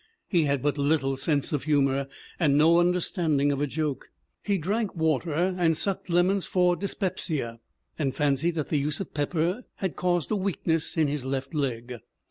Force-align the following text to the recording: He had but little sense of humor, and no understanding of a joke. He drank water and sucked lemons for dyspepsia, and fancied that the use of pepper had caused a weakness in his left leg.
He 0.27 0.45
had 0.45 0.63
but 0.63 0.79
little 0.79 1.15
sense 1.15 1.53
of 1.53 1.65
humor, 1.65 2.07
and 2.39 2.57
no 2.57 2.79
understanding 2.79 3.51
of 3.51 3.61
a 3.61 3.67
joke. 3.67 4.09
He 4.41 4.57
drank 4.57 4.95
water 4.95 5.31
and 5.35 5.77
sucked 5.77 6.09
lemons 6.09 6.47
for 6.47 6.75
dyspepsia, 6.75 7.59
and 7.99 8.15
fancied 8.15 8.55
that 8.55 8.69
the 8.69 8.79
use 8.79 8.99
of 8.99 9.13
pepper 9.13 9.63
had 9.75 9.95
caused 9.95 10.31
a 10.31 10.35
weakness 10.35 10.97
in 10.97 11.07
his 11.07 11.23
left 11.23 11.53
leg. 11.53 11.97